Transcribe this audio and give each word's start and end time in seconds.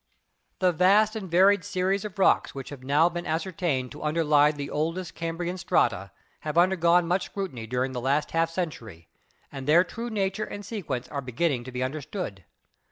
The 0.57 0.71
vast 0.71 1.15
and 1.15 1.29
varied 1.29 1.63
series 1.63 2.03
of 2.03 2.17
rocks 2.17 2.55
which 2.55 2.69
have 2.69 2.81
now 2.83 3.07
been 3.07 3.27
ascertained 3.27 3.91
to 3.91 4.01
underlie 4.01 4.51
the 4.51 4.71
oldest 4.71 5.13
Cambrian 5.13 5.59
strata 5.59 6.09
have 6.39 6.57
undergone 6.57 7.07
much 7.07 7.25
scrutiny 7.25 7.67
during 7.67 7.91
the 7.91 8.01
last 8.01 8.31
half 8.31 8.49
cen 8.49 8.71
tury, 8.71 9.05
and 9.51 9.67
their 9.67 9.83
true 9.83 10.09
nature 10.09 10.45
and 10.45 10.65
sequence 10.65 11.07
are 11.09 11.21
beginning 11.21 11.63
to 11.65 11.71
be 11.71 11.83
understood. 11.83 12.45